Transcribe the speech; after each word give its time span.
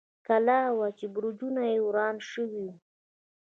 کلا 0.27 0.59
وه، 0.77 0.87
چې 0.97 1.05
برجونه 1.15 1.61
یې 1.71 1.77
وران 1.87 2.15
شوي 2.31 2.59
و. 2.65 2.67